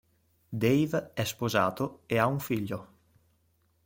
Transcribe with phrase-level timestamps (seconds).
[0.51, 2.87] Dave è sposato e ha un figlio.